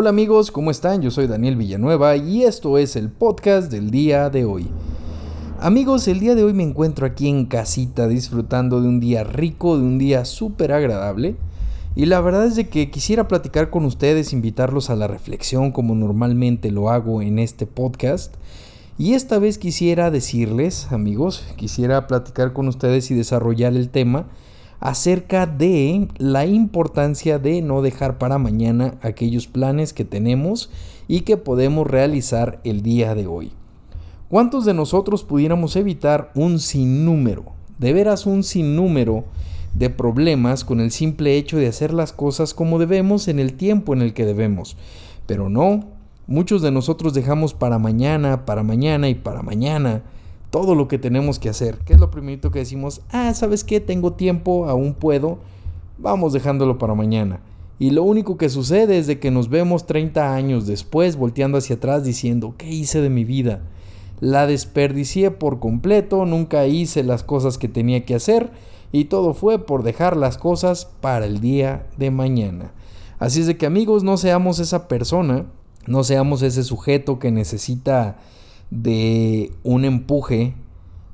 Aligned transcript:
Hola 0.00 0.08
amigos, 0.08 0.50
¿cómo 0.50 0.70
están? 0.70 1.02
Yo 1.02 1.10
soy 1.10 1.26
Daniel 1.26 1.56
Villanueva 1.56 2.16
y 2.16 2.44
esto 2.44 2.78
es 2.78 2.96
el 2.96 3.10
podcast 3.10 3.70
del 3.70 3.90
día 3.90 4.30
de 4.30 4.46
hoy. 4.46 4.66
Amigos, 5.60 6.08
el 6.08 6.20
día 6.20 6.34
de 6.34 6.42
hoy 6.42 6.54
me 6.54 6.62
encuentro 6.62 7.04
aquí 7.04 7.28
en 7.28 7.44
casita 7.44 8.08
disfrutando 8.08 8.80
de 8.80 8.88
un 8.88 8.98
día 8.98 9.24
rico, 9.24 9.76
de 9.76 9.82
un 9.82 9.98
día 9.98 10.24
súper 10.24 10.72
agradable. 10.72 11.36
Y 11.94 12.06
la 12.06 12.22
verdad 12.22 12.46
es 12.46 12.56
de 12.56 12.70
que 12.70 12.90
quisiera 12.90 13.28
platicar 13.28 13.68
con 13.68 13.84
ustedes, 13.84 14.32
invitarlos 14.32 14.88
a 14.88 14.96
la 14.96 15.06
reflexión 15.06 15.70
como 15.70 15.94
normalmente 15.94 16.70
lo 16.70 16.88
hago 16.88 17.20
en 17.20 17.38
este 17.38 17.66
podcast. 17.66 18.36
Y 18.96 19.12
esta 19.12 19.38
vez 19.38 19.58
quisiera 19.58 20.10
decirles, 20.10 20.90
amigos, 20.92 21.44
quisiera 21.56 22.06
platicar 22.06 22.54
con 22.54 22.68
ustedes 22.68 23.10
y 23.10 23.14
desarrollar 23.14 23.74
el 23.74 23.90
tema 23.90 24.28
acerca 24.80 25.46
de 25.46 26.08
la 26.16 26.46
importancia 26.46 27.38
de 27.38 27.60
no 27.60 27.82
dejar 27.82 28.18
para 28.18 28.38
mañana 28.38 28.94
aquellos 29.02 29.46
planes 29.46 29.92
que 29.92 30.06
tenemos 30.06 30.70
y 31.06 31.20
que 31.20 31.36
podemos 31.36 31.86
realizar 31.86 32.60
el 32.64 32.82
día 32.82 33.14
de 33.14 33.26
hoy. 33.26 33.52
¿Cuántos 34.28 34.64
de 34.64 34.74
nosotros 34.74 35.22
pudiéramos 35.22 35.76
evitar 35.76 36.30
un 36.34 36.58
sinnúmero, 36.58 37.52
de 37.78 37.92
veras 37.92 38.26
un 38.26 38.42
sinnúmero 38.42 39.24
de 39.74 39.90
problemas 39.90 40.64
con 40.64 40.80
el 40.80 40.90
simple 40.90 41.36
hecho 41.36 41.56
de 41.58 41.68
hacer 41.68 41.92
las 41.92 42.12
cosas 42.12 42.54
como 42.54 42.78
debemos 42.78 43.28
en 43.28 43.38
el 43.38 43.54
tiempo 43.54 43.92
en 43.92 44.02
el 44.02 44.14
que 44.14 44.24
debemos? 44.24 44.76
Pero 45.26 45.50
no, 45.50 45.84
muchos 46.26 46.62
de 46.62 46.70
nosotros 46.70 47.12
dejamos 47.12 47.52
para 47.54 47.78
mañana, 47.78 48.46
para 48.46 48.62
mañana 48.62 49.08
y 49.08 49.14
para 49.14 49.42
mañana 49.42 50.02
todo 50.50 50.74
lo 50.74 50.88
que 50.88 50.98
tenemos 50.98 51.38
que 51.38 51.48
hacer. 51.48 51.78
¿Qué 51.78 51.94
es 51.94 52.00
lo 52.00 52.10
primero 52.10 52.50
que 52.50 52.58
decimos? 52.58 53.02
Ah, 53.10 53.32
¿sabes 53.34 53.64
qué? 53.64 53.80
Tengo 53.80 54.12
tiempo, 54.12 54.68
aún 54.68 54.94
puedo. 54.94 55.38
Vamos 55.98 56.32
dejándolo 56.32 56.78
para 56.78 56.94
mañana. 56.94 57.40
Y 57.78 57.90
lo 57.90 58.02
único 58.02 58.36
que 58.36 58.50
sucede 58.50 58.98
es 58.98 59.06
de 59.06 59.18
que 59.18 59.30
nos 59.30 59.48
vemos 59.48 59.86
30 59.86 60.34
años 60.34 60.66
después 60.66 61.16
volteando 61.16 61.56
hacia 61.56 61.76
atrás 61.76 62.04
diciendo, 62.04 62.54
¿qué 62.58 62.68
hice 62.68 63.00
de 63.00 63.08
mi 63.08 63.24
vida? 63.24 63.62
La 64.20 64.46
desperdicié 64.46 65.30
por 65.30 65.60
completo, 65.60 66.26
nunca 66.26 66.66
hice 66.66 67.02
las 67.04 67.22
cosas 67.22 67.56
que 67.56 67.68
tenía 67.68 68.04
que 68.04 68.14
hacer 68.14 68.50
y 68.92 69.06
todo 69.06 69.32
fue 69.32 69.64
por 69.64 69.82
dejar 69.82 70.16
las 70.16 70.36
cosas 70.36 70.88
para 71.00 71.24
el 71.24 71.40
día 71.40 71.86
de 71.96 72.10
mañana. 72.10 72.72
Así 73.18 73.40
es 73.40 73.46
de 73.46 73.56
que 73.56 73.64
amigos, 73.64 74.04
no 74.04 74.18
seamos 74.18 74.58
esa 74.58 74.86
persona, 74.86 75.46
no 75.86 76.04
seamos 76.04 76.42
ese 76.42 76.64
sujeto 76.64 77.18
que 77.18 77.30
necesita 77.30 78.18
de 78.70 79.52
un 79.62 79.84
empuje, 79.84 80.54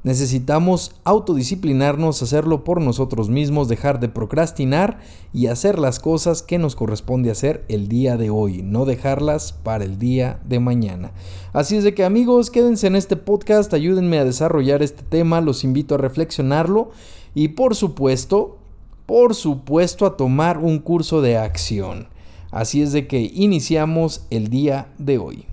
necesitamos 0.06 0.92
autodisciplinarnos, 1.02 2.22
hacerlo 2.22 2.62
por 2.62 2.80
nosotros 2.80 3.28
mismos, 3.28 3.66
dejar 3.66 3.98
de 3.98 4.08
procrastinar 4.08 5.00
y 5.32 5.48
hacer 5.48 5.78
las 5.78 5.98
cosas 5.98 6.42
que 6.42 6.58
nos 6.58 6.76
corresponde 6.76 7.30
hacer 7.30 7.64
el 7.68 7.88
día 7.88 8.16
de 8.16 8.30
hoy, 8.30 8.62
no 8.62 8.84
dejarlas 8.84 9.52
para 9.52 9.84
el 9.84 9.98
día 9.98 10.40
de 10.44 10.60
mañana. 10.60 11.10
Así 11.52 11.76
es 11.76 11.82
de 11.82 11.92
que 11.92 12.04
amigos, 12.04 12.50
quédense 12.50 12.86
en 12.86 12.94
este 12.94 13.16
podcast, 13.16 13.74
ayúdenme 13.74 14.18
a 14.18 14.24
desarrollar 14.24 14.82
este 14.82 15.02
tema, 15.02 15.41
los 15.41 15.64
invito 15.64 15.96
a 15.96 15.98
reflexionarlo 15.98 16.91
y 17.34 17.48
por 17.48 17.74
supuesto, 17.74 18.58
por 19.06 19.34
supuesto 19.34 20.06
a 20.06 20.16
tomar 20.16 20.58
un 20.58 20.78
curso 20.78 21.20
de 21.20 21.36
acción. 21.36 22.08
Así 22.52 22.80
es 22.80 22.92
de 22.92 23.08
que 23.08 23.20
iniciamos 23.34 24.24
el 24.30 24.50
día 24.50 24.88
de 24.98 25.18
hoy. 25.18 25.46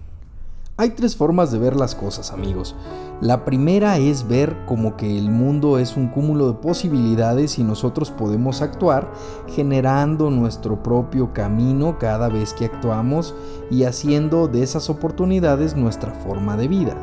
Hay 0.75 0.89
tres 0.89 1.15
formas 1.15 1.51
de 1.51 1.59
ver 1.59 1.75
las 1.75 1.93
cosas, 1.93 2.31
amigos. 2.31 2.75
La 3.21 3.45
primera 3.45 3.99
es 3.99 4.27
ver 4.27 4.65
como 4.65 4.97
que 4.97 5.19
el 5.19 5.29
mundo 5.29 5.77
es 5.77 5.95
un 5.95 6.07
cúmulo 6.07 6.47
de 6.47 6.55
posibilidades 6.55 7.59
y 7.59 7.63
nosotros 7.63 8.09
podemos 8.09 8.63
actuar 8.63 9.11
generando 9.49 10.31
nuestro 10.31 10.81
propio 10.81 11.31
camino 11.31 11.99
cada 11.99 12.27
vez 12.27 12.53
que 12.53 12.65
actuamos 12.65 13.35
y 13.69 13.83
haciendo 13.83 14.47
de 14.47 14.63
esas 14.63 14.89
oportunidades 14.89 15.75
nuestra 15.75 16.11
forma 16.11 16.57
de 16.57 16.67
vida. 16.67 16.95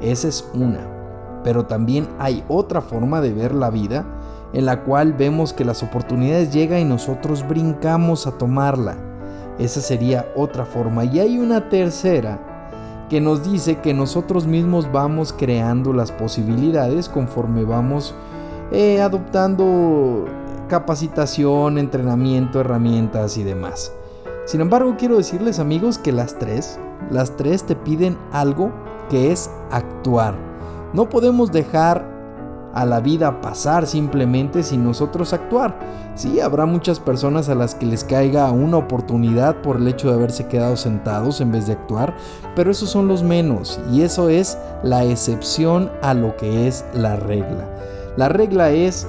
Esa 0.00 0.28
es 0.28 0.48
una. 0.54 0.88
Pero 1.44 1.66
también 1.66 2.08
hay 2.18 2.42
otra 2.48 2.80
forma 2.80 3.20
de 3.20 3.34
ver 3.34 3.54
la 3.54 3.68
vida 3.68 4.06
en 4.54 4.64
la 4.64 4.82
cual 4.82 5.12
vemos 5.12 5.52
que 5.52 5.66
las 5.66 5.82
oportunidades 5.82 6.54
llegan 6.54 6.80
y 6.80 6.84
nosotros 6.86 7.46
brincamos 7.46 8.26
a 8.26 8.38
tomarla. 8.38 8.96
Esa 9.58 9.82
sería 9.82 10.32
otra 10.36 10.64
forma. 10.64 11.04
Y 11.04 11.20
hay 11.20 11.38
una 11.38 11.68
tercera 11.68 12.46
que 13.10 13.20
nos 13.20 13.42
dice 13.42 13.80
que 13.80 13.92
nosotros 13.92 14.46
mismos 14.46 14.90
vamos 14.90 15.34
creando 15.36 15.92
las 15.92 16.12
posibilidades 16.12 17.08
conforme 17.08 17.64
vamos 17.64 18.14
eh, 18.70 19.02
adoptando 19.02 20.26
capacitación, 20.68 21.76
entrenamiento, 21.76 22.60
herramientas 22.60 23.36
y 23.36 23.42
demás. 23.42 23.92
Sin 24.46 24.60
embargo, 24.60 24.94
quiero 24.96 25.16
decirles 25.16 25.58
amigos 25.58 25.98
que 25.98 26.12
las 26.12 26.38
tres, 26.38 26.78
las 27.10 27.36
tres 27.36 27.64
te 27.64 27.74
piden 27.74 28.16
algo 28.30 28.70
que 29.10 29.32
es 29.32 29.50
actuar. 29.72 30.36
No 30.92 31.08
podemos 31.08 31.50
dejar 31.50 32.09
a 32.74 32.84
la 32.84 33.00
vida 33.00 33.40
pasar 33.40 33.86
simplemente 33.86 34.62
sin 34.62 34.84
nosotros 34.84 35.32
actuar. 35.32 35.78
Sí, 36.14 36.40
habrá 36.40 36.66
muchas 36.66 37.00
personas 37.00 37.48
a 37.48 37.54
las 37.54 37.74
que 37.74 37.86
les 37.86 38.04
caiga 38.04 38.50
una 38.50 38.76
oportunidad 38.76 39.62
por 39.62 39.76
el 39.76 39.88
hecho 39.88 40.08
de 40.08 40.14
haberse 40.14 40.46
quedado 40.46 40.76
sentados 40.76 41.40
en 41.40 41.52
vez 41.52 41.66
de 41.66 41.74
actuar, 41.74 42.14
pero 42.54 42.70
esos 42.70 42.90
son 42.90 43.08
los 43.08 43.22
menos 43.22 43.80
y 43.92 44.02
eso 44.02 44.28
es 44.28 44.58
la 44.82 45.04
excepción 45.04 45.90
a 46.02 46.14
lo 46.14 46.36
que 46.36 46.66
es 46.66 46.84
la 46.94 47.16
regla. 47.16 47.68
La 48.16 48.28
regla 48.28 48.70
es, 48.70 49.06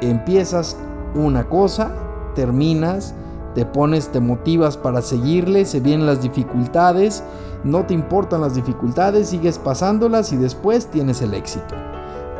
empiezas 0.00 0.76
una 1.14 1.44
cosa, 1.48 1.92
terminas, 2.34 3.14
te 3.54 3.64
pones, 3.64 4.08
te 4.08 4.20
motivas 4.20 4.76
para 4.76 5.02
seguirle, 5.02 5.64
se 5.64 5.80
vienen 5.80 6.06
las 6.06 6.22
dificultades, 6.22 7.22
no 7.62 7.86
te 7.86 7.94
importan 7.94 8.40
las 8.40 8.54
dificultades, 8.54 9.28
sigues 9.28 9.58
pasándolas 9.58 10.32
y 10.32 10.36
después 10.36 10.88
tienes 10.88 11.22
el 11.22 11.34
éxito. 11.34 11.74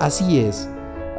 Así 0.00 0.40
es. 0.40 0.68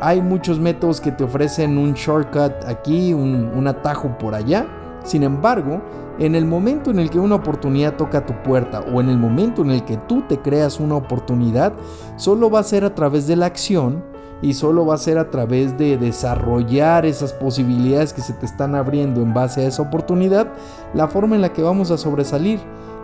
Hay 0.02 0.22
muchos 0.22 0.60
métodos 0.60 1.00
que 1.00 1.12
te 1.12 1.24
ofrecen 1.24 1.78
un 1.78 1.94
shortcut 1.94 2.52
aquí, 2.68 3.14
un, 3.14 3.66
atajo 3.68 4.18
por 4.18 4.36
allá. 4.36 4.68
Sin 5.04 5.24
embargo, 5.24 5.82
en 6.20 6.36
el 6.36 6.46
momento 6.46 6.92
en 6.92 7.00
el 7.00 7.10
que 7.10 7.20
una 7.20 7.36
oportunidad 7.36 7.96
toca 7.96 8.26
tu 8.26 8.34
puerta 8.44 8.82
o 8.82 9.00
en 9.00 9.10
el 9.10 9.18
momento 9.18 9.62
en 9.62 9.72
el 9.72 9.86
que 9.86 9.98
tú 9.98 10.24
te 10.28 10.40
creas 10.40 10.80
una 10.80 10.96
oportunidad, 10.96 11.74
solo 12.18 12.50
va 12.50 12.60
a 12.60 12.64
ser 12.64 12.84
a 12.84 12.94
través 12.94 13.28
de 13.28 13.36
la 13.36 13.46
acción 13.46 14.04
y 14.42 14.54
solo 14.54 14.86
va 14.86 14.96
a 14.96 15.00
ser 15.00 15.18
a 15.18 15.30
través 15.30 15.78
de 15.78 15.98
desarrollar 15.98 17.06
esas 17.06 17.32
posibilidades 17.34 18.14
que 18.14 18.22
se 18.22 18.34
te 18.34 18.46
están 18.46 18.76
abriendo 18.76 19.22
en 19.22 19.34
base 19.34 19.62
a 19.62 19.68
esa 19.68 19.82
oportunidad, 19.82 20.48
la 20.94 21.08
forma 21.08 21.36
en 21.36 21.42
la 21.42 21.54
que 21.54 21.64
vamos 21.64 21.92
a 21.92 21.98
sobresalir. 21.98 22.60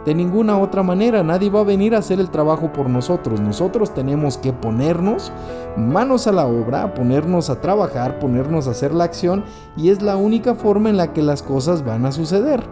De 0.06 0.16
ninguna 0.16 0.57
otra 0.57 0.81
manera, 0.81 1.22
nadie 1.22 1.51
va 1.51 1.59
a 1.59 1.63
venir 1.63 1.94
a 1.94 2.00
hacer 2.00 2.19
el 2.19 2.31
trabajo 2.31 2.73
por 2.73 2.89
nosotros. 2.89 3.39
Nosotros 3.39 3.94
tenemos 3.94 4.38
que 4.38 4.51
ponernos 4.51 5.31
manos 5.78 6.25
a 6.25 6.31
la 6.31 6.47
obra, 6.47 6.94
ponernos 6.95 7.51
a 7.51 7.62
trabajar, 7.62 8.17
ponernos 8.17 8.67
a 8.67 8.72
hacer 8.72 8.94
la 8.94 9.03
acción 9.03 9.44
y 9.78 9.89
es 9.89 10.01
la 10.01 10.17
única 10.17 10.56
forma 10.56 10.89
en 10.89 10.97
la 10.97 11.13
que 11.13 11.22
las 11.22 11.44
cosas 11.44 11.85
van 11.85 12.06
a 12.06 12.12
suceder. 12.12 12.63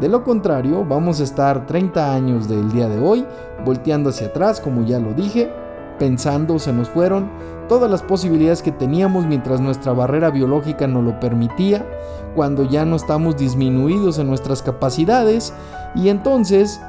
De 0.00 0.10
lo 0.10 0.22
contrario, 0.22 0.84
vamos 0.84 1.20
a 1.20 1.24
estar 1.24 1.66
30 1.66 2.12
años 2.12 2.46
del 2.46 2.70
día 2.70 2.88
de 2.88 2.98
hoy 2.98 3.24
volteando 3.64 4.10
hacia 4.10 4.26
atrás, 4.26 4.60
como 4.60 4.84
ya 4.84 5.00
lo 5.00 5.14
dije, 5.14 5.50
pensando 5.98 6.58
se 6.58 6.72
nos 6.72 6.88
fueron 6.88 7.30
todas 7.68 7.90
las 7.90 8.02
posibilidades 8.02 8.62
que 8.62 8.72
teníamos 8.72 9.26
mientras 9.26 9.60
nuestra 9.60 9.92
barrera 9.92 10.30
biológica 10.30 10.86
nos 10.86 11.04
lo 11.04 11.18
permitía, 11.20 11.84
cuando 12.34 12.64
ya 12.64 12.84
no 12.84 12.96
estamos 12.96 13.36
disminuidos 13.36 14.18
en 14.18 14.28
nuestras 14.28 14.62
capacidades 14.62 15.52
y 15.94 16.08
entonces 16.08 16.80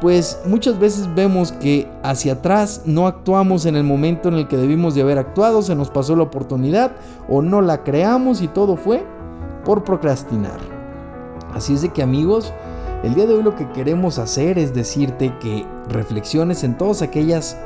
pues 0.00 0.40
muchas 0.46 0.78
veces 0.78 1.14
vemos 1.14 1.52
que 1.52 1.86
hacia 2.02 2.34
atrás 2.34 2.82
no 2.86 3.06
actuamos 3.06 3.66
en 3.66 3.76
el 3.76 3.84
momento 3.84 4.28
en 4.28 4.34
el 4.34 4.48
que 4.48 4.56
debimos 4.56 4.94
de 4.94 5.02
haber 5.02 5.18
actuado, 5.18 5.60
se 5.60 5.74
nos 5.74 5.90
pasó 5.90 6.16
la 6.16 6.22
oportunidad 6.22 6.92
o 7.28 7.42
no 7.42 7.60
la 7.60 7.84
creamos 7.84 8.40
y 8.40 8.48
todo 8.48 8.76
fue 8.76 9.04
por 9.64 9.84
procrastinar. 9.84 10.58
Así 11.52 11.74
es 11.74 11.82
de 11.82 11.90
que 11.90 12.02
amigos, 12.02 12.52
el 13.02 13.14
día 13.14 13.26
de 13.26 13.34
hoy 13.34 13.42
lo 13.42 13.56
que 13.56 13.68
queremos 13.72 14.18
hacer 14.18 14.58
es 14.58 14.72
decirte 14.72 15.36
que 15.38 15.66
reflexiones 15.88 16.64
en 16.64 16.78
todas 16.78 17.02
aquellas 17.02 17.58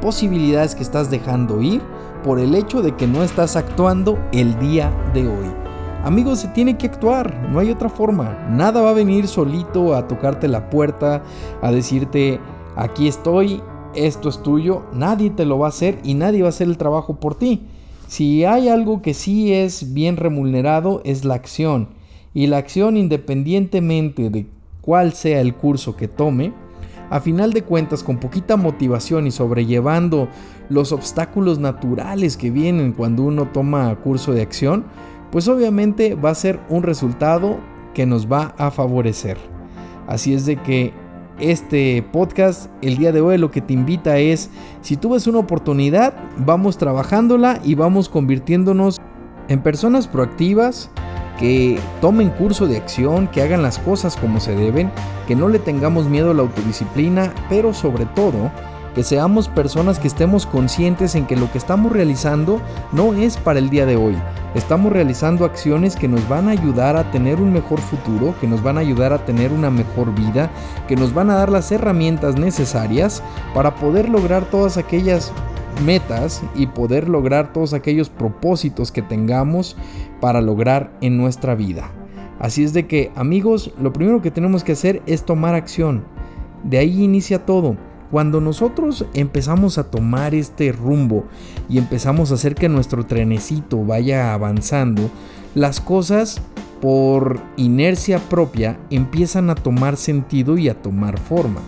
posibilidades 0.00 0.74
que 0.74 0.82
estás 0.82 1.10
dejando 1.10 1.60
ir 1.60 1.80
por 2.22 2.40
el 2.40 2.54
hecho 2.54 2.82
de 2.82 2.96
que 2.96 3.06
no 3.06 3.22
estás 3.22 3.56
actuando 3.56 4.18
el 4.32 4.58
día 4.58 4.92
de 5.14 5.28
hoy. 5.28 5.46
Amigos, 6.04 6.38
se 6.38 6.48
tiene 6.48 6.78
que 6.78 6.86
actuar, 6.86 7.48
no 7.50 7.58
hay 7.58 7.70
otra 7.70 7.88
forma. 7.88 8.46
Nada 8.50 8.80
va 8.80 8.90
a 8.90 8.94
venir 8.94 9.26
solito 9.26 9.94
a 9.94 10.06
tocarte 10.06 10.48
la 10.48 10.70
puerta, 10.70 11.22
a 11.60 11.72
decirte, 11.72 12.40
aquí 12.76 13.08
estoy, 13.08 13.62
esto 13.94 14.28
es 14.28 14.42
tuyo. 14.42 14.84
Nadie 14.92 15.30
te 15.30 15.44
lo 15.44 15.58
va 15.58 15.66
a 15.66 15.70
hacer 15.70 15.98
y 16.04 16.14
nadie 16.14 16.42
va 16.42 16.48
a 16.48 16.50
hacer 16.50 16.68
el 16.68 16.78
trabajo 16.78 17.16
por 17.16 17.34
ti. 17.34 17.62
Si 18.06 18.44
hay 18.44 18.68
algo 18.68 19.02
que 19.02 19.12
sí 19.12 19.52
es 19.52 19.92
bien 19.92 20.16
remunerado, 20.16 21.02
es 21.04 21.24
la 21.24 21.34
acción. 21.34 21.88
Y 22.32 22.46
la 22.46 22.58
acción, 22.58 22.96
independientemente 22.96 24.30
de 24.30 24.46
cuál 24.80 25.12
sea 25.12 25.40
el 25.40 25.54
curso 25.54 25.96
que 25.96 26.08
tome, 26.08 26.52
a 27.10 27.20
final 27.20 27.52
de 27.52 27.62
cuentas, 27.62 28.02
con 28.02 28.18
poquita 28.18 28.56
motivación 28.56 29.26
y 29.26 29.30
sobrellevando 29.30 30.28
los 30.68 30.92
obstáculos 30.92 31.58
naturales 31.58 32.36
que 32.36 32.50
vienen 32.50 32.92
cuando 32.92 33.22
uno 33.22 33.48
toma 33.48 33.94
curso 33.96 34.32
de 34.32 34.42
acción, 34.42 34.84
pues 35.30 35.48
obviamente 35.48 36.14
va 36.14 36.30
a 36.30 36.34
ser 36.34 36.60
un 36.68 36.82
resultado 36.82 37.58
que 37.94 38.06
nos 38.06 38.30
va 38.30 38.54
a 38.58 38.70
favorecer. 38.70 39.38
Así 40.06 40.34
es 40.34 40.46
de 40.46 40.56
que 40.56 40.92
este 41.38 42.02
podcast 42.12 42.70
el 42.82 42.96
día 42.96 43.12
de 43.12 43.20
hoy 43.20 43.38
lo 43.38 43.50
que 43.50 43.60
te 43.60 43.72
invita 43.72 44.18
es, 44.18 44.50
si 44.80 44.96
tú 44.96 45.10
ves 45.10 45.26
una 45.26 45.38
oportunidad, 45.38 46.14
vamos 46.38 46.78
trabajándola 46.78 47.60
y 47.64 47.74
vamos 47.74 48.08
convirtiéndonos 48.08 49.00
en 49.48 49.62
personas 49.62 50.08
proactivas 50.08 50.90
que 51.38 51.78
tomen 52.00 52.30
curso 52.30 52.66
de 52.66 52.76
acción, 52.76 53.28
que 53.28 53.42
hagan 53.42 53.62
las 53.62 53.78
cosas 53.78 54.16
como 54.16 54.40
se 54.40 54.54
deben, 54.54 54.90
que 55.26 55.36
no 55.36 55.48
le 55.48 55.58
tengamos 55.58 56.08
miedo 56.08 56.32
a 56.32 56.34
la 56.34 56.42
autodisciplina, 56.42 57.32
pero 57.48 57.72
sobre 57.72 58.06
todo 58.06 58.50
que 58.94 59.04
seamos 59.04 59.48
personas 59.48 60.00
que 60.00 60.08
estemos 60.08 60.44
conscientes 60.44 61.14
en 61.14 61.26
que 61.26 61.36
lo 61.36 61.50
que 61.52 61.58
estamos 61.58 61.92
realizando 61.92 62.60
no 62.90 63.14
es 63.14 63.36
para 63.36 63.60
el 63.60 63.70
día 63.70 63.86
de 63.86 63.96
hoy. 63.96 64.16
Estamos 64.54 64.92
realizando 64.92 65.44
acciones 65.44 65.94
que 65.94 66.08
nos 66.08 66.26
van 66.28 66.48
a 66.48 66.50
ayudar 66.50 66.96
a 66.96 67.10
tener 67.12 67.40
un 67.40 67.52
mejor 67.52 67.80
futuro, 67.80 68.34
que 68.40 68.48
nos 68.48 68.60
van 68.60 68.76
a 68.76 68.80
ayudar 68.80 69.12
a 69.12 69.24
tener 69.24 69.52
una 69.52 69.70
mejor 69.70 70.12
vida, 70.14 70.50
que 70.88 70.96
nos 70.96 71.14
van 71.14 71.30
a 71.30 71.36
dar 71.36 71.48
las 71.48 71.70
herramientas 71.70 72.36
necesarias 72.36 73.22
para 73.54 73.76
poder 73.76 74.08
lograr 74.08 74.46
todas 74.46 74.78
aquellas 74.78 75.32
metas 75.80 76.42
y 76.54 76.66
poder 76.66 77.08
lograr 77.08 77.52
todos 77.52 77.72
aquellos 77.72 78.08
propósitos 78.08 78.92
que 78.92 79.02
tengamos 79.02 79.76
para 80.20 80.40
lograr 80.40 80.92
en 81.00 81.16
nuestra 81.16 81.54
vida. 81.54 81.90
Así 82.38 82.62
es 82.62 82.72
de 82.72 82.86
que 82.86 83.10
amigos, 83.16 83.72
lo 83.80 83.92
primero 83.92 84.22
que 84.22 84.30
tenemos 84.30 84.64
que 84.64 84.72
hacer 84.72 85.02
es 85.06 85.24
tomar 85.24 85.54
acción. 85.54 86.04
De 86.62 86.78
ahí 86.78 87.02
inicia 87.02 87.44
todo. 87.44 87.76
Cuando 88.10 88.40
nosotros 88.40 89.04
empezamos 89.12 89.76
a 89.76 89.90
tomar 89.90 90.34
este 90.34 90.72
rumbo 90.72 91.24
y 91.68 91.78
empezamos 91.78 92.30
a 92.30 92.34
hacer 92.34 92.54
que 92.54 92.68
nuestro 92.68 93.04
trenecito 93.04 93.84
vaya 93.84 94.32
avanzando, 94.32 95.10
las 95.54 95.80
cosas 95.80 96.40
por 96.80 97.40
inercia 97.56 98.18
propia 98.18 98.78
empiezan 98.90 99.50
a 99.50 99.54
tomar 99.54 99.96
sentido 99.96 100.56
y 100.56 100.68
a 100.68 100.80
tomar 100.80 101.18
forma. 101.18 101.60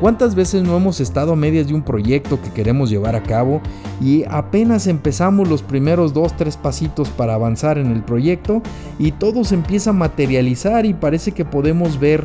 ¿Cuántas 0.00 0.34
veces 0.34 0.62
no 0.62 0.76
hemos 0.76 1.00
estado 1.00 1.32
a 1.32 1.36
medias 1.36 1.68
de 1.68 1.74
un 1.74 1.82
proyecto 1.82 2.40
que 2.40 2.50
queremos 2.50 2.90
llevar 2.90 3.16
a 3.16 3.22
cabo 3.22 3.62
y 3.98 4.24
apenas 4.28 4.86
empezamos 4.88 5.48
los 5.48 5.62
primeros 5.62 6.12
dos, 6.12 6.36
tres 6.36 6.58
pasitos 6.58 7.08
para 7.08 7.32
avanzar 7.32 7.78
en 7.78 7.90
el 7.92 8.02
proyecto 8.02 8.60
y 8.98 9.12
todo 9.12 9.42
se 9.44 9.54
empieza 9.54 9.90
a 9.90 9.94
materializar 9.94 10.84
y 10.84 10.92
parece 10.92 11.32
que 11.32 11.46
podemos 11.46 11.98
ver 11.98 12.24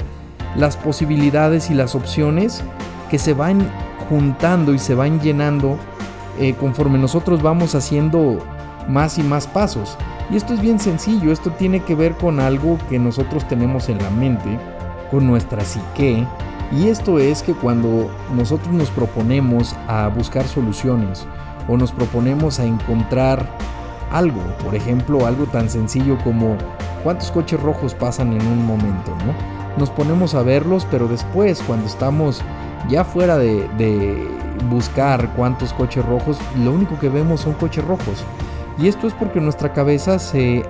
las 0.57 0.75
posibilidades 0.75 1.69
y 1.69 1.73
las 1.73 1.95
opciones 1.95 2.61
que 3.09 3.17
se 3.17 3.33
van 3.33 3.65
juntando 4.09 4.73
y 4.73 4.79
se 4.79 4.93
van 4.93 5.21
llenando 5.21 5.77
eh, 6.39 6.53
conforme 6.59 6.97
nosotros 6.97 7.41
vamos 7.41 7.73
haciendo 7.73 8.39
más 8.89 9.17
y 9.17 9.23
más 9.23 9.47
pasos. 9.47 9.97
Y 10.29 10.35
esto 10.35 10.53
es 10.53 10.61
bien 10.61 10.79
sencillo, 10.79 11.31
esto 11.31 11.51
tiene 11.51 11.81
que 11.81 11.95
ver 11.95 12.13
con 12.15 12.41
algo 12.41 12.77
que 12.89 12.99
nosotros 12.99 13.47
tenemos 13.47 13.87
en 13.87 13.97
la 13.99 14.09
mente, 14.09 14.59
con 15.09 15.25
nuestra 15.25 15.63
psique, 15.63 16.25
y 16.71 16.87
esto 16.87 17.19
es 17.19 17.43
que 17.43 17.53
cuando 17.53 18.09
nosotros 18.33 18.73
nos 18.73 18.89
proponemos 18.89 19.75
a 19.87 20.07
buscar 20.07 20.45
soluciones 20.47 21.25
o 21.67 21.77
nos 21.77 21.91
proponemos 21.91 22.59
a 22.59 22.65
encontrar 22.65 23.45
algo, 24.11 24.41
por 24.63 24.75
ejemplo, 24.75 25.25
algo 25.25 25.45
tan 25.45 25.69
sencillo 25.69 26.17
como 26.23 26.57
cuántos 27.03 27.31
coches 27.31 27.59
rojos 27.59 27.93
pasan 27.93 28.33
en 28.33 28.45
un 28.45 28.65
momento, 28.65 29.11
¿no? 29.25 29.77
Nos 29.77 29.89
ponemos 29.89 30.35
a 30.35 30.43
verlos, 30.43 30.87
pero 30.89 31.07
después, 31.07 31.61
cuando 31.65 31.85
estamos 31.87 32.41
ya 32.89 33.03
fuera 33.03 33.37
de, 33.37 33.67
de 33.77 34.27
buscar 34.69 35.33
cuántos 35.35 35.73
coches 35.73 36.05
rojos, 36.05 36.39
lo 36.57 36.71
único 36.71 36.99
que 36.99 37.09
vemos 37.09 37.41
son 37.41 37.53
coches 37.53 37.83
rojos. 37.85 38.23
Y 38.77 38.87
esto 38.87 39.07
es 39.07 39.13
porque 39.13 39.39
nuestra 39.39 39.73
cabeza 39.73 40.19
se 40.19 40.65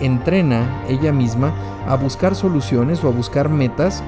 entrena 0.00 0.82
ella 0.88 1.12
misma 1.12 1.52
a 1.86 1.96
buscar 1.96 2.34
soluciones 2.34 3.02
o 3.04 3.08
a 3.08 3.12
buscar 3.12 3.48
metas 3.48 4.02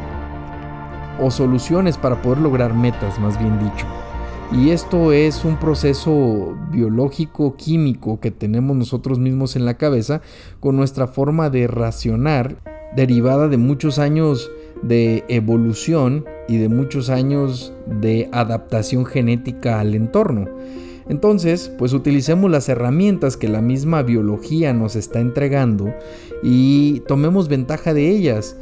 o 1.21 1.31
soluciones 1.31 1.99
para 1.99 2.23
poder 2.23 2.39
lograr 2.39 2.75
metas, 2.75 3.19
más 3.19 3.39
bien 3.39 3.59
dicho. 3.59 3.87
Y 4.53 4.71
esto 4.71 5.13
es 5.13 5.45
un 5.45 5.59
proceso 5.59 6.57
biológico, 6.71 7.57
químico 7.57 8.21
que 8.21 8.31
tenemos 8.31 8.77
nosotros 8.77 9.19
mismos 9.19 9.57
en 9.57 9.65
la 9.65 9.75
cabeza 9.75 10.21
con 10.61 10.77
nuestra 10.77 11.07
forma 11.07 11.51
de 11.51 11.67
racionar 11.67 12.57
derivada 12.95 13.49
de 13.49 13.57
muchos 13.57 13.99
años 13.99 14.51
de 14.83 15.25
evolución 15.29 16.25
y 16.47 16.59
de 16.59 16.69
muchos 16.69 17.11
años 17.11 17.73
de 17.87 18.29
adaptación 18.33 19.07
genética 19.07 19.81
al 19.81 19.95
entorno. 19.95 20.49
Entonces, 21.09 21.71
pues 21.79 21.93
utilicemos 21.93 22.51
las 22.51 22.69
herramientas 22.69 23.37
que 23.37 23.49
la 23.49 23.61
misma 23.61 24.03
biología 24.03 24.73
nos 24.73 24.97
está 24.97 25.21
entregando 25.21 25.93
y 26.43 27.01
tomemos 27.01 27.49
ventaja 27.49 27.93
de 27.93 28.09
ellas 28.09 28.57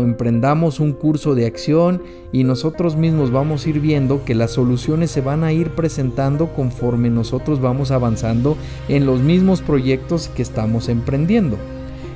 emprendamos 0.00 0.80
un 0.80 0.92
curso 0.92 1.34
de 1.34 1.44
acción 1.44 2.02
y 2.32 2.44
nosotros 2.44 2.96
mismos 2.96 3.30
vamos 3.30 3.66
a 3.66 3.68
ir 3.68 3.80
viendo 3.80 4.24
que 4.24 4.34
las 4.34 4.52
soluciones 4.52 5.10
se 5.10 5.20
van 5.20 5.44
a 5.44 5.52
ir 5.52 5.72
presentando 5.72 6.54
conforme 6.54 7.10
nosotros 7.10 7.60
vamos 7.60 7.90
avanzando 7.90 8.56
en 8.88 9.04
los 9.04 9.20
mismos 9.20 9.60
proyectos 9.60 10.28
que 10.28 10.40
estamos 10.40 10.88
emprendiendo. 10.88 11.58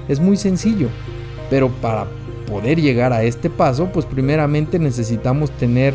Es 0.09 0.21
muy 0.21 0.39
sencillo, 0.39 0.89
pero 1.51 1.69
para 1.69 2.07
poder 2.47 2.81
llegar 2.81 3.13
a 3.13 3.25
este 3.25 3.51
paso, 3.51 3.91
pues 3.93 4.07
primeramente 4.07 4.79
necesitamos 4.79 5.51
tener 5.51 5.93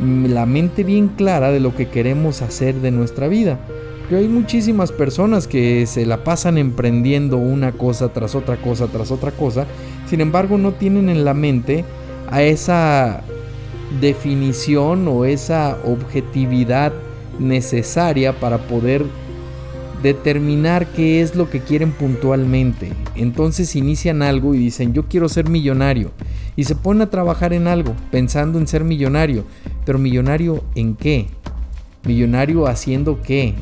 la 0.00 0.46
mente 0.46 0.82
bien 0.82 1.08
clara 1.08 1.52
de 1.52 1.60
lo 1.60 1.76
que 1.76 1.88
queremos 1.88 2.42
hacer 2.42 2.74
de 2.76 2.90
nuestra 2.90 3.28
vida. 3.28 3.60
Hay 4.18 4.28
muchísimas 4.28 4.92
personas 4.92 5.46
que 5.46 5.86
se 5.86 6.06
la 6.06 6.24
pasan 6.24 6.58
emprendiendo 6.58 7.36
una 7.38 7.72
cosa 7.72 8.12
tras 8.12 8.34
otra 8.34 8.56
cosa 8.56 8.86
tras 8.88 9.10
otra 9.10 9.30
cosa 9.32 9.66
sin 10.12 10.20
embargo, 10.20 10.58
no 10.58 10.72
tienen 10.72 11.08
en 11.08 11.24
la 11.24 11.32
mente 11.32 11.86
a 12.30 12.42
esa 12.42 13.22
definición 13.98 15.08
o 15.08 15.24
esa 15.24 15.78
objetividad 15.86 16.92
necesaria 17.38 18.38
para 18.38 18.58
poder 18.58 19.06
determinar 20.02 20.86
qué 20.88 21.22
es 21.22 21.34
lo 21.34 21.48
que 21.48 21.60
quieren 21.60 21.92
puntualmente. 21.92 22.92
Entonces 23.14 23.74
inician 23.74 24.20
algo 24.20 24.54
y 24.54 24.58
dicen, 24.58 24.92
yo 24.92 25.08
quiero 25.08 25.30
ser 25.30 25.48
millonario. 25.48 26.10
Y 26.56 26.64
se 26.64 26.74
ponen 26.74 27.00
a 27.00 27.10
trabajar 27.10 27.54
en 27.54 27.66
algo, 27.66 27.94
pensando 28.10 28.58
en 28.58 28.66
ser 28.66 28.84
millonario. 28.84 29.44
Pero 29.86 29.98
millonario 29.98 30.62
en 30.74 30.94
qué? 30.94 31.28
Millonario 32.04 32.66
haciendo 32.66 33.20
qué? 33.22 33.54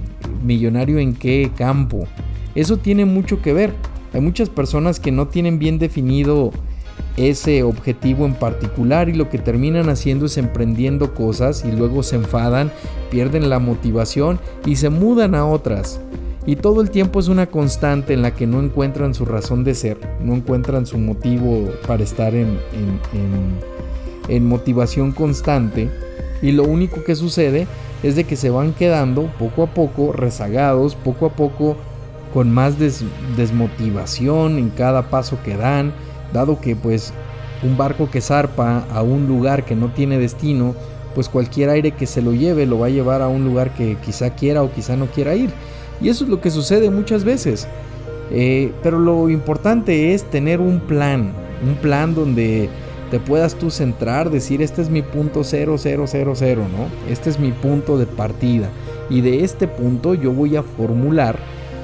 Millonario 0.45 0.99
en 0.99 1.15
qué 1.15 1.51
campo? 1.57 2.07
Eso 2.55 2.79
tiene 2.79 3.05
mucho 3.05 3.43
que 3.43 3.53
ver. 3.53 3.75
Hay 4.13 4.21
muchas 4.21 4.49
personas 4.49 4.99
que 4.99 5.13
no 5.13 5.29
tienen 5.29 5.59
bien 5.59 5.79
definido 5.79 6.51
ese 7.17 7.63
objetivo 7.63 8.25
en 8.25 8.35
particular 8.35 9.09
y 9.09 9.15
lo 9.15 9.29
que 9.29 9.39
terminan 9.39 9.89
haciendo 9.89 10.27
es 10.27 10.39
emprendiendo 10.39 11.15
cosas 11.15 11.65
y 11.65 11.73
luego 11.73 12.03
se 12.03 12.17
enfadan, 12.17 12.73
pierden 13.11 13.51
la 13.51 13.59
motivación 13.59 14.41
y 14.65 14.77
se 14.77 14.89
mudan 14.89 15.35
a 15.35 15.47
otras. 15.47 16.01
Y 16.47 16.57
todo 16.57 16.81
el 16.81 16.91
tiempo 16.91 17.21
es 17.21 17.29
una 17.29 17.47
constante 17.47 18.15
en 18.15 18.23
la 18.23 18.35
que 18.35 18.47
no 18.47 18.61
encuentran 18.61 19.15
su 19.15 19.27
razón 19.27 19.63
de 19.65 19.75
ser, 19.75 19.99
no 20.23 20.35
encuentran 20.35 20.87
su 20.87 20.99
motivo 20.99 21.69
para 21.87 22.03
estar 22.03 22.35
en, 22.35 22.59
en 24.29 24.47
motivación 24.47 25.13
constante. 25.13 25.91
Y 26.43 26.53
lo 26.53 26.65
único 26.65 27.05
que 27.05 27.15
sucede 27.15 27.67
es 28.03 28.17
de 28.17 28.25
que 28.25 28.37
se 28.37 28.51
van 28.51 28.73
quedando 28.73 29.31
poco 29.39 29.63
a 29.63 29.67
poco 29.67 30.13
rezagados, 30.13 30.95
poco 30.95 31.27
a 31.27 31.31
poco 31.31 31.77
con 32.33 32.51
más 32.51 32.77
desmotivación 33.37 34.59
en 34.59 34.71
cada 34.71 35.11
paso 35.11 35.39
que 35.45 35.57
dan, 35.57 35.93
dado 36.33 36.61
que 36.61 36.77
pues 36.77 37.13
un 37.63 37.77
barco 37.77 38.11
que 38.11 38.21
zarpa 38.21 38.85
a 38.93 39.03
un 39.03 39.27
lugar 39.27 39.65
que 39.65 39.75
no 39.75 39.89
tiene 39.89 40.19
destino, 40.19 40.75
pues 41.15 41.29
cualquier 41.29 41.71
aire 41.71 41.91
que 41.91 42.07
se 42.07 42.23
lo 42.23 42.33
lleve 42.33 42.67
lo 42.67 42.79
va 42.79 42.87
a 42.87 42.91
llevar 42.91 43.21
a 43.21 43.29
un 43.29 43.45
lugar 43.45 43.75
que 43.75 43.97
quizá 43.97 44.31
quiera 44.31 44.63
o 44.63 44.73
quizá 44.73 44.97
no 44.97 45.07
quiera 45.07 45.35
ir. 45.35 45.51
Y 46.01 46.09
eso 46.09 46.25
es 46.25 46.31
lo 46.31 46.41
que 46.41 46.51
sucede 46.51 46.91
muchas 46.91 47.25
veces. 47.25 47.69
Eh, 48.31 48.73
pero 48.83 48.99
lo 48.99 49.29
importante 49.29 50.15
es 50.15 50.25
tener 50.31 50.61
un 50.61 50.81
plan, 50.81 51.33
un 51.67 51.75
plan 51.77 52.15
donde 52.15 52.71
te 53.11 53.19
puedas 53.19 53.57
tú 53.57 53.71
centrar, 53.71 54.31
decir, 54.31 54.63
este 54.63 54.83
es 54.83 54.91
mi 54.91 55.03
punto 55.03 55.43
0000, 55.43 55.67
¿no? 55.69 57.11
Este 57.11 57.31
es 57.31 57.39
mi 57.39 57.51
punto 57.51 57.99
de 57.99 58.07
partida. 58.07 58.71
Y 59.09 59.21
de 59.21 59.45
este 59.45 59.67
punto 59.67 60.15
yo 60.15 60.33
voy 60.33 60.57
a 60.57 60.63
formular 60.63 61.39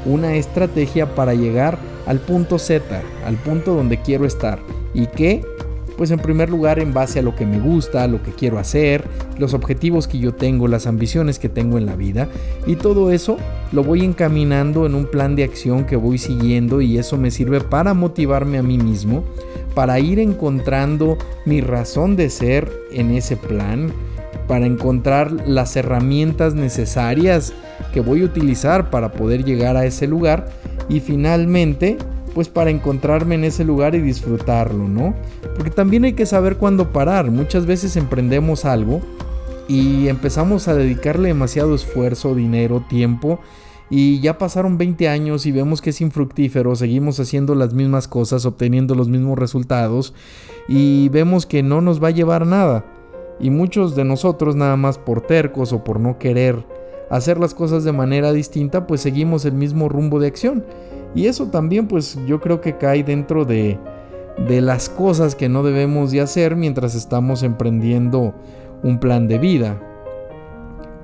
una 0.05 0.37
estrategia 0.37 1.15
para 1.15 1.35
llegar 1.35 1.79
al 2.07 2.21
punto 2.21 2.59
Z, 2.59 3.03
al 3.25 3.37
punto 3.37 3.75
donde 3.75 4.01
quiero 4.01 4.25
estar. 4.25 4.61
¿Y 4.95 5.09
qué? 5.09 5.45
Pues 5.97 6.11
en 6.11 6.19
primer 6.19 6.51
lugar 6.51 6.79
en 6.79 6.93
base 6.93 7.19
a 7.19 7.23
lo 7.23 7.35
que 7.35 7.47
me 7.47 7.59
gusta, 7.59 8.07
lo 8.07 8.23
que 8.23 8.31
quiero 8.31 8.59
hacer, 8.59 9.05
los 9.39 9.55
objetivos 9.55 10.07
que 10.07 10.19
yo 10.19 10.33
tengo, 10.33 10.69
las 10.69 10.87
ambiciones 10.87 11.39
que 11.39 11.49
tengo 11.49 11.79
en 11.79 11.87
la 11.87 11.97
vida. 11.97 12.29
Y 12.67 12.77
todo 12.77 13.11
eso 13.11 13.39
lo 13.73 13.83
voy 13.83 14.05
encaminando 14.05 14.87
en 14.87 14.95
un 14.95 15.07
plan 15.07 15.35
de 15.37 15.45
acción 15.45 15.87
que 15.87 15.97
voy 15.97 16.19
siguiendo 16.19 16.81
y 16.81 16.99
eso 16.99 17.17
me 17.17 17.31
sirve 17.31 17.61
para 17.61 17.95
motivarme 17.95 18.59
a 18.59 18.63
mí 18.63 18.79
mismo, 18.79 19.25
para 19.77 20.01
ir 20.01 20.19
encontrando 20.19 21.19
mi 21.45 21.61
razón 21.61 22.17
de 22.17 22.31
ser 22.31 22.73
en 22.91 23.11
ese 23.11 23.37
plan, 23.37 23.93
para 24.49 24.65
encontrar 24.65 25.31
las 25.47 25.77
herramientas 25.77 26.55
necesarias 26.55 27.53
que 27.93 28.01
voy 28.01 28.23
a 28.23 28.25
utilizar 28.25 28.89
para 28.89 29.13
poder 29.13 29.45
llegar 29.45 29.77
a 29.77 29.85
ese 29.85 30.07
lugar 30.07 30.49
y 30.89 31.01
finalmente 31.01 31.99
pues 32.33 32.49
para 32.49 32.71
encontrarme 32.71 33.35
en 33.35 33.45
ese 33.45 33.65
lugar 33.65 33.95
y 33.95 34.01
disfrutarlo, 34.01 34.89
¿no? 34.89 35.15
Porque 35.57 35.71
también 35.71 36.05
hay 36.05 36.15
que 36.15 36.25
saber 36.25 36.57
cuándo 36.57 36.91
parar. 36.91 37.31
Muchas 37.31 37.67
veces 37.67 37.99
emprendemos 37.99 38.65
algo 38.65 39.03
y 39.69 40.09
empezamos 40.09 40.69
a 40.69 40.75
dedicarle 40.75 41.29
demasiado 41.29 41.75
esfuerzo, 41.75 42.35
dinero, 42.35 42.83
tiempo 42.89 43.41
y 43.89 44.21
ya 44.21 44.37
pasaron 44.39 44.79
20 44.79 45.09
años 45.09 45.47
y 45.47 45.53
vemos 45.53 45.81
que 45.81 45.91
es 45.91 46.01
infructífero, 46.01 46.75
seguimos 46.75 47.21
haciendo 47.21 47.55
las 47.55 47.73
mismas 47.73 48.09
cosas, 48.09 48.45
obteniendo 48.45 48.95
los 48.95 49.09
mismos 49.09 49.39
resultados 49.39 50.13
y 50.69 51.09
vemos 51.11 51.47
que 51.47 51.63
no 51.63 51.81
nos 51.81 52.03
va 52.03 52.09
a 52.09 52.13
llevar 52.13 52.47
nada. 52.47 52.85
Y 53.39 53.51
muchos 53.51 53.95
de 53.95 54.05
nosotros 54.05 54.57
nada 54.57 54.77
más 54.77 54.99
por 54.99 55.21
tercos 55.21 55.73
o 55.73 55.85
por 55.85 56.01
no 56.01 56.19
querer 56.19 56.65
hacer 57.11 57.39
las 57.39 57.55
cosas 57.55 57.85
de 57.85 57.93
manera 57.93 58.33
distinta, 58.33 58.87
pues 58.87 59.01
seguimos 59.01 59.45
el 59.45 59.53
mismo 59.53 59.89
rumbo 59.89 60.19
de 60.19 60.27
acción. 60.27 60.65
Y 61.15 61.27
eso 61.27 61.49
también 61.49 61.87
pues 61.87 62.19
yo 62.27 62.41
creo 62.41 62.61
que 62.61 62.77
cae 62.77 63.05
dentro 63.05 63.45
de, 63.45 63.79
de 64.49 64.61
las 64.61 64.89
cosas 64.89 65.35
que 65.35 65.49
no 65.49 65.63
debemos 65.63 66.11
de 66.11 66.21
hacer 66.21 66.57
mientras 66.57 66.95
estamos 66.95 67.43
emprendiendo 67.43 68.35
un 68.83 68.99
plan 68.99 69.29
de 69.29 69.39
vida. 69.39 69.81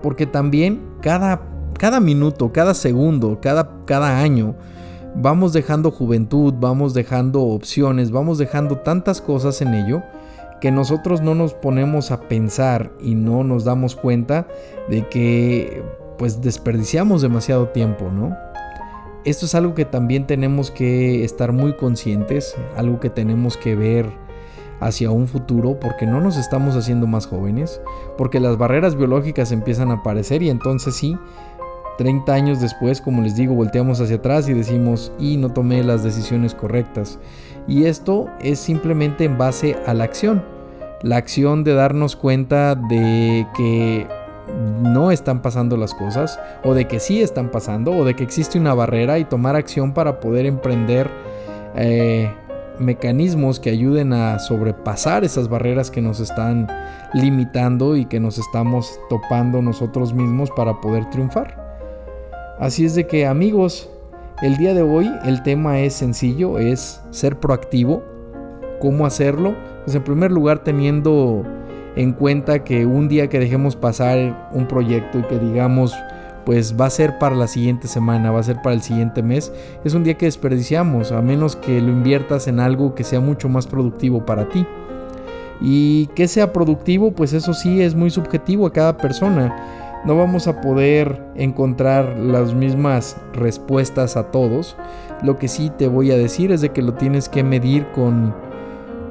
Porque 0.02 0.26
también 0.26 0.82
cada, 1.00 1.51
cada 1.82 1.98
minuto, 1.98 2.52
cada 2.52 2.74
segundo, 2.74 3.40
cada, 3.42 3.68
cada 3.86 4.20
año, 4.20 4.54
vamos 5.16 5.52
dejando 5.52 5.90
juventud, 5.90 6.54
vamos 6.56 6.94
dejando 6.94 7.42
opciones, 7.42 8.12
vamos 8.12 8.38
dejando 8.38 8.78
tantas 8.78 9.20
cosas 9.20 9.60
en 9.62 9.74
ello 9.74 10.00
que 10.60 10.70
nosotros 10.70 11.22
no 11.22 11.34
nos 11.34 11.54
ponemos 11.54 12.12
a 12.12 12.20
pensar 12.20 12.92
y 13.00 13.16
no 13.16 13.42
nos 13.42 13.64
damos 13.64 13.96
cuenta 13.96 14.46
de 14.88 15.08
que 15.08 15.82
pues 16.18 16.40
desperdiciamos 16.40 17.20
demasiado 17.20 17.70
tiempo, 17.70 18.12
¿no? 18.12 18.36
esto 19.24 19.46
es 19.46 19.56
algo 19.56 19.74
que 19.74 19.84
también 19.84 20.28
tenemos 20.28 20.70
que 20.70 21.24
estar 21.24 21.50
muy 21.50 21.74
conscientes, 21.74 22.54
algo 22.76 23.00
que 23.00 23.10
tenemos 23.10 23.56
que 23.56 23.74
ver 23.74 24.06
hacia 24.82 25.12
un 25.12 25.28
futuro 25.28 25.78
porque 25.78 26.06
no 26.06 26.20
nos 26.20 26.36
estamos 26.36 26.74
haciendo 26.74 27.06
más 27.06 27.26
jóvenes, 27.26 27.80
porque 28.18 28.40
las 28.40 28.58
barreras 28.58 28.96
biológicas 28.96 29.52
empiezan 29.52 29.90
a 29.92 29.94
aparecer 29.94 30.42
y 30.42 30.50
entonces 30.50 30.96
sí, 30.96 31.16
30 31.98 32.32
años 32.32 32.60
después, 32.60 33.00
como 33.00 33.22
les 33.22 33.36
digo, 33.36 33.54
volteamos 33.54 34.00
hacia 34.00 34.16
atrás 34.16 34.48
y 34.48 34.54
decimos, 34.54 35.12
y 35.18 35.36
no 35.36 35.52
tomé 35.52 35.82
las 35.82 36.02
decisiones 36.02 36.54
correctas. 36.54 37.18
Y 37.68 37.84
esto 37.84 38.28
es 38.40 38.58
simplemente 38.58 39.24
en 39.24 39.38
base 39.38 39.76
a 39.86 39.94
la 39.94 40.04
acción. 40.04 40.42
La 41.02 41.16
acción 41.16 41.64
de 41.64 41.74
darnos 41.74 42.16
cuenta 42.16 42.74
de 42.74 43.46
que 43.56 44.06
no 44.82 45.10
están 45.10 45.42
pasando 45.42 45.76
las 45.76 45.94
cosas, 45.94 46.38
o 46.64 46.74
de 46.74 46.86
que 46.86 47.00
sí 47.00 47.22
están 47.22 47.50
pasando, 47.50 47.92
o 47.92 48.04
de 48.04 48.14
que 48.14 48.24
existe 48.24 48.58
una 48.58 48.74
barrera 48.74 49.18
y 49.18 49.24
tomar 49.24 49.56
acción 49.56 49.92
para 49.92 50.20
poder 50.20 50.46
emprender 50.46 51.10
eh, 51.76 52.30
mecanismos 52.78 53.60
que 53.60 53.70
ayuden 53.70 54.12
a 54.12 54.38
sobrepasar 54.38 55.24
esas 55.24 55.48
barreras 55.48 55.90
que 55.90 56.00
nos 56.00 56.20
están 56.20 56.68
limitando 57.14 57.96
y 57.96 58.06
que 58.06 58.20
nos 58.20 58.38
estamos 58.38 58.98
topando 59.08 59.62
nosotros 59.62 60.12
mismos 60.12 60.50
para 60.50 60.80
poder 60.80 61.08
triunfar. 61.10 61.61
Así 62.62 62.84
es 62.84 62.94
de 62.94 63.08
que 63.08 63.26
amigos, 63.26 63.90
el 64.40 64.56
día 64.56 64.72
de 64.72 64.82
hoy 64.82 65.10
el 65.24 65.42
tema 65.42 65.80
es 65.80 65.94
sencillo, 65.94 66.60
es 66.60 67.02
ser 67.10 67.40
proactivo. 67.40 68.04
¿Cómo 68.80 69.04
hacerlo? 69.04 69.56
Pues 69.84 69.96
en 69.96 70.04
primer 70.04 70.30
lugar 70.30 70.60
teniendo 70.62 71.42
en 71.96 72.12
cuenta 72.12 72.62
que 72.62 72.86
un 72.86 73.08
día 73.08 73.28
que 73.28 73.40
dejemos 73.40 73.74
pasar 73.74 74.48
un 74.52 74.68
proyecto 74.68 75.18
y 75.18 75.22
que 75.24 75.40
digamos 75.40 75.92
pues 76.46 76.80
va 76.80 76.86
a 76.86 76.90
ser 76.90 77.18
para 77.18 77.34
la 77.34 77.48
siguiente 77.48 77.88
semana, 77.88 78.30
va 78.30 78.38
a 78.38 78.44
ser 78.44 78.62
para 78.62 78.76
el 78.76 78.82
siguiente 78.82 79.24
mes, 79.24 79.52
es 79.84 79.94
un 79.94 80.04
día 80.04 80.14
que 80.14 80.26
desperdiciamos, 80.26 81.10
a 81.10 81.20
menos 81.20 81.56
que 81.56 81.80
lo 81.80 81.88
inviertas 81.88 82.46
en 82.46 82.60
algo 82.60 82.94
que 82.94 83.02
sea 83.02 83.18
mucho 83.18 83.48
más 83.48 83.66
productivo 83.66 84.24
para 84.24 84.48
ti. 84.48 84.64
Y 85.60 86.06
que 86.14 86.26
sea 86.26 86.52
productivo, 86.52 87.12
pues 87.12 87.32
eso 87.32 87.54
sí 87.54 87.82
es 87.82 87.94
muy 87.94 88.10
subjetivo 88.10 88.66
a 88.66 88.72
cada 88.72 88.96
persona. 88.96 89.81
No 90.04 90.16
vamos 90.16 90.48
a 90.48 90.60
poder 90.60 91.22
encontrar 91.36 92.18
las 92.18 92.54
mismas 92.54 93.16
respuestas 93.32 94.16
a 94.16 94.30
todos. 94.30 94.76
Lo 95.22 95.38
que 95.38 95.48
sí 95.48 95.70
te 95.70 95.86
voy 95.86 96.10
a 96.10 96.16
decir 96.16 96.50
es 96.50 96.60
de 96.60 96.70
que 96.70 96.82
lo 96.82 96.94
tienes 96.94 97.28
que 97.28 97.44
medir 97.44 97.86
con 97.92 98.34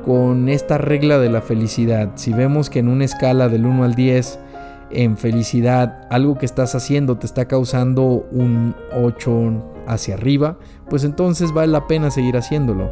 con 0.04 0.50
esta 0.50 0.78
regla 0.78 1.20
de 1.20 1.30
la 1.30 1.42
felicidad. 1.42 2.12
Si 2.16 2.34
vemos 2.34 2.70
que 2.70 2.80
en 2.80 2.88
una 2.88 3.06
escala 3.06 3.50
del 3.50 3.66
1 3.66 3.84
al 3.84 3.96
10 3.96 4.40
en 4.90 5.18
felicidad 5.18 6.08
algo 6.10 6.38
que 6.38 6.46
estás 6.46 6.76
haciendo 6.76 7.18
te 7.18 7.26
está 7.26 7.46
causando 7.48 8.26
un 8.32 8.76
8 8.94 9.84
hacia 9.88 10.16
arriba, 10.16 10.58
pues 10.90 11.04
entonces 11.04 11.54
vale 11.54 11.72
la 11.72 11.88
pena 11.88 12.12
seguir 12.12 12.38
haciéndolo. 12.38 12.92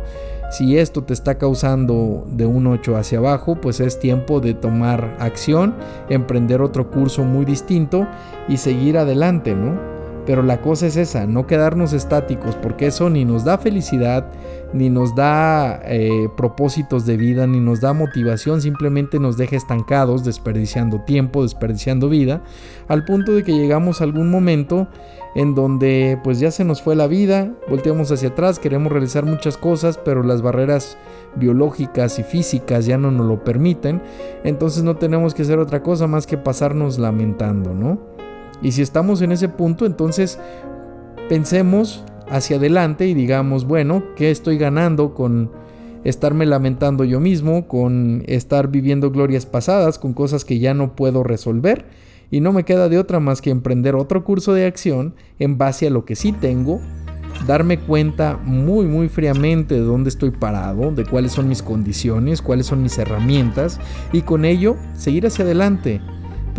Si 0.49 0.79
esto 0.79 1.03
te 1.03 1.13
está 1.13 1.37
causando 1.37 2.25
de 2.27 2.47
un 2.47 2.65
8 2.65 2.97
hacia 2.97 3.19
abajo, 3.19 3.55
pues 3.61 3.79
es 3.79 3.99
tiempo 3.99 4.39
de 4.39 4.55
tomar 4.55 5.15
acción, 5.19 5.75
emprender 6.09 6.61
otro 6.61 6.89
curso 6.89 7.23
muy 7.23 7.45
distinto 7.45 8.07
y 8.47 8.57
seguir 8.57 8.97
adelante, 8.97 9.53
¿no? 9.53 9.77
Pero 10.25 10.43
la 10.43 10.61
cosa 10.61 10.87
es 10.87 10.95
esa, 10.95 11.25
no 11.27 11.47
quedarnos 11.47 11.93
estáticos, 11.93 12.55
porque 12.55 12.87
eso 12.87 13.09
ni 13.09 13.25
nos 13.25 13.45
da 13.45 13.57
felicidad, 13.57 14.27
ni 14.73 14.89
nos 14.89 15.15
da 15.15 15.81
eh, 15.85 16.29
propósitos 16.35 17.05
de 17.05 17.17
vida, 17.17 17.47
ni 17.47 17.59
nos 17.59 17.81
da 17.81 17.93
motivación, 17.93 18.61
simplemente 18.61 19.19
nos 19.19 19.37
deja 19.37 19.55
estancados, 19.55 20.23
desperdiciando 20.23 21.01
tiempo, 21.01 21.43
desperdiciando 21.43 22.09
vida, 22.09 22.43
al 22.87 23.05
punto 23.05 23.33
de 23.33 23.43
que 23.43 23.53
llegamos 23.53 24.01
a 24.01 24.03
algún 24.03 24.29
momento 24.29 24.87
en 25.35 25.55
donde 25.55 26.19
pues 26.23 26.39
ya 26.39 26.51
se 26.51 26.63
nos 26.63 26.81
fue 26.81 26.95
la 26.95 27.07
vida, 27.07 27.53
volteamos 27.69 28.11
hacia 28.11 28.29
atrás, 28.29 28.59
queremos 28.59 28.91
realizar 28.91 29.25
muchas 29.25 29.57
cosas, 29.57 29.97
pero 29.97 30.23
las 30.23 30.41
barreras 30.41 30.97
biológicas 31.35 32.19
y 32.19 32.23
físicas 32.23 32.85
ya 32.85 32.97
no 32.97 33.11
nos 33.11 33.27
lo 33.27 33.43
permiten, 33.43 34.01
entonces 34.43 34.83
no 34.83 34.97
tenemos 34.97 35.33
que 35.33 35.43
hacer 35.43 35.59
otra 35.59 35.83
cosa 35.83 36.07
más 36.07 36.25
que 36.25 36.37
pasarnos 36.37 36.97
lamentando, 36.97 37.73
¿no? 37.73 37.99
Y 38.61 38.71
si 38.71 38.81
estamos 38.81 39.21
en 39.21 39.31
ese 39.31 39.49
punto, 39.49 39.85
entonces 39.85 40.39
pensemos 41.29 42.03
hacia 42.29 42.57
adelante 42.57 43.07
y 43.07 43.13
digamos, 43.13 43.65
bueno, 43.65 44.03
¿qué 44.15 44.31
estoy 44.31 44.57
ganando 44.57 45.13
con 45.13 45.51
estarme 46.03 46.45
lamentando 46.45 47.03
yo 47.03 47.19
mismo, 47.19 47.67
con 47.67 48.23
estar 48.27 48.69
viviendo 48.69 49.11
glorias 49.11 49.45
pasadas, 49.45 49.99
con 49.99 50.13
cosas 50.13 50.45
que 50.45 50.59
ya 50.59 50.73
no 50.73 50.95
puedo 50.95 51.23
resolver? 51.23 51.85
Y 52.31 52.41
no 52.41 52.53
me 52.53 52.63
queda 52.63 52.89
de 52.89 52.99
otra 52.99 53.19
más 53.19 53.41
que 53.41 53.49
emprender 53.49 53.95
otro 53.95 54.23
curso 54.23 54.53
de 54.53 54.65
acción 54.65 55.15
en 55.39 55.57
base 55.57 55.87
a 55.87 55.89
lo 55.89 56.05
que 56.05 56.15
sí 56.15 56.31
tengo, 56.31 56.79
darme 57.47 57.79
cuenta 57.79 58.37
muy 58.43 58.85
muy 58.85 59.09
fríamente 59.09 59.75
de 59.75 59.81
dónde 59.81 60.09
estoy 60.09 60.31
parado, 60.31 60.91
de 60.91 61.05
cuáles 61.05 61.31
son 61.31 61.47
mis 61.47 61.63
condiciones, 61.63 62.41
cuáles 62.41 62.67
son 62.67 62.83
mis 62.83 62.97
herramientas 62.97 63.79
y 64.11 64.21
con 64.21 64.45
ello 64.45 64.75
seguir 64.93 65.25
hacia 65.25 65.45
adelante 65.45 66.01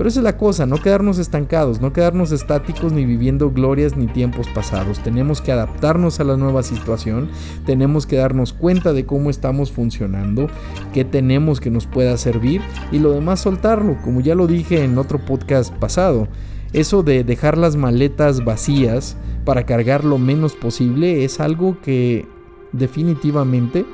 pero 0.00 0.08
esa 0.08 0.20
es 0.20 0.24
la 0.24 0.38
cosa, 0.38 0.64
no 0.64 0.78
quedarnos 0.78 1.18
estancados, 1.18 1.82
no 1.82 1.92
quedarnos 1.92 2.32
estáticos 2.32 2.90
ni 2.90 3.04
viviendo 3.04 3.50
glorias 3.50 3.98
ni 3.98 4.06
tiempos 4.06 4.48
pasados. 4.48 4.98
Tenemos 5.00 5.42
que 5.42 5.52
adaptarnos 5.52 6.20
a 6.20 6.24
la 6.24 6.38
nueva 6.38 6.62
situación, 6.62 7.28
tenemos 7.66 8.06
que 8.06 8.16
darnos 8.16 8.54
cuenta 8.54 8.94
de 8.94 9.04
cómo 9.04 9.28
estamos 9.28 9.70
funcionando, 9.70 10.46
qué 10.94 11.04
tenemos 11.04 11.60
que 11.60 11.68
nos 11.68 11.84
pueda 11.84 12.16
servir 12.16 12.62
y 12.90 12.98
lo 12.98 13.12
demás 13.12 13.40
soltarlo, 13.40 13.98
como 14.02 14.22
ya 14.22 14.34
lo 14.34 14.46
dije 14.46 14.84
en 14.84 14.96
otro 14.96 15.22
podcast 15.22 15.70
pasado. 15.74 16.28
Eso 16.72 17.02
de 17.02 17.22
dejar 17.22 17.58
las 17.58 17.76
maletas 17.76 18.42
vacías 18.42 19.18
para 19.44 19.66
cargar 19.66 20.06
lo 20.06 20.16
menos 20.16 20.54
posible 20.54 21.24
es 21.24 21.40
algo 21.40 21.76
que 21.82 22.26
definitivamente 22.72 23.84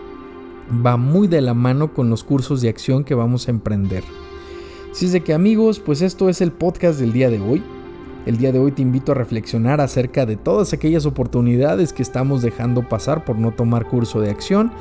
va 0.86 0.98
muy 0.98 1.26
de 1.26 1.40
la 1.40 1.54
mano 1.54 1.92
con 1.92 2.10
los 2.10 2.22
cursos 2.22 2.60
de 2.60 2.68
acción 2.68 3.02
que 3.02 3.16
vamos 3.16 3.48
a 3.48 3.50
emprender. 3.50 4.04
Así 4.96 5.04
es 5.04 5.12
de 5.12 5.20
que 5.20 5.34
amigos, 5.34 5.78
pues 5.78 6.00
esto 6.00 6.30
es 6.30 6.40
el 6.40 6.52
podcast 6.52 6.98
del 6.98 7.12
día 7.12 7.28
de 7.28 7.38
hoy. 7.38 7.62
El 8.24 8.38
día 8.38 8.50
de 8.50 8.58
hoy 8.58 8.72
te 8.72 8.80
invito 8.80 9.12
a 9.12 9.14
reflexionar 9.14 9.78
acerca 9.82 10.24
de 10.24 10.36
todas 10.36 10.72
aquellas 10.72 11.04
oportunidades 11.04 11.92
que 11.92 12.02
estamos 12.02 12.40
dejando 12.40 12.88
pasar 12.88 13.26
por 13.26 13.36
no 13.36 13.52
tomar 13.52 13.88
curso 13.88 14.22
de 14.22 14.30
acción, 14.30 14.72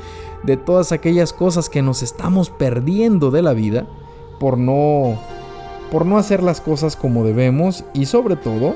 de 0.42 0.56
todas 0.56 0.90
aquellas 0.90 1.34
cosas 1.34 1.68
que 1.68 1.82
nos 1.82 2.02
estamos 2.02 2.48
perdiendo 2.48 3.30
de 3.30 3.42
la 3.42 3.52
vida 3.52 3.86
por 4.40 4.56
no 4.56 5.20
por 5.92 6.06
no 6.06 6.16
hacer 6.16 6.42
las 6.42 6.62
cosas 6.62 6.96
como 6.96 7.22
debemos 7.22 7.84
y 7.92 8.06
sobre 8.06 8.36
todo 8.36 8.74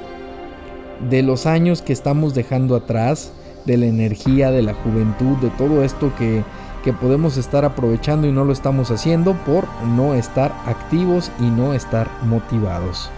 de 1.09 1.23
los 1.23 1.47
años 1.47 1.81
que 1.81 1.95
estamos 1.95 2.35
dejando 2.35 2.77
atrás, 2.77 3.33
de 3.65 3.79
la 3.79 3.87
energía, 3.87 4.51
de 4.51 4.61
la 4.61 4.75
juventud, 4.75 5.39
de 5.39 5.49
todo 5.49 5.85
esto 5.85 6.13
que 6.19 6.45
que 6.83 6.93
podemos 6.93 7.37
estar 7.37 7.65
aprovechando 7.65 8.27
y 8.27 8.33
no 8.33 8.45
lo 8.45 8.53
estamos 8.53 8.91
haciendo 8.91 9.35
por 9.35 9.67
no 9.85 10.15
estar 10.15 10.55
activos 10.67 11.31
y 11.39 11.45
no 11.45 11.75
estar 11.75 12.09
motivados. 12.25 13.11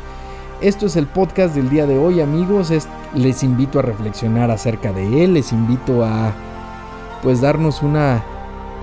Esto 0.61 0.87
es 0.87 0.97
el 0.97 1.07
podcast 1.07 1.54
del 1.54 1.71
día 1.71 1.87
de 1.87 1.99
hoy 1.99 2.21
amigos, 2.21 2.73
les 3.14 3.42
invito 3.42 3.78
a 3.78 3.83
reflexionar 3.83 4.50
acerca 4.50 4.92
de 4.92 5.25
él, 5.25 5.35
les 5.35 5.52
invito 5.52 6.04
a 6.04 6.33
pues 7.23 7.40
darnos 7.40 7.83
una 7.83 8.23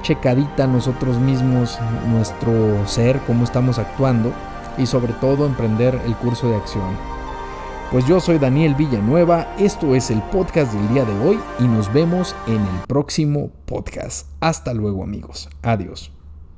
checadita 0.01 0.67
nosotros 0.67 1.19
mismos, 1.19 1.77
nuestro 2.09 2.85
ser, 2.85 3.19
cómo 3.27 3.43
estamos 3.43 3.79
actuando 3.79 4.31
y 4.77 4.85
sobre 4.85 5.13
todo 5.13 5.45
emprender 5.45 6.01
el 6.05 6.15
curso 6.15 6.47
de 6.49 6.55
acción. 6.55 7.18
Pues 7.91 8.05
yo 8.05 8.19
soy 8.19 8.37
Daniel 8.37 8.75
Villanueva, 8.75 9.55
esto 9.57 9.95
es 9.95 10.11
el 10.11 10.21
podcast 10.21 10.71
del 10.73 10.89
día 10.89 11.05
de 11.05 11.27
hoy 11.27 11.39
y 11.57 11.63
nos 11.63 11.91
vemos 11.91 12.35
en 12.45 12.57
el 12.57 12.79
próximo 12.87 13.49
podcast. 13.65 14.27
Hasta 14.41 14.75
luego 14.75 15.03
amigos, 15.03 15.49
adiós. 15.63 16.18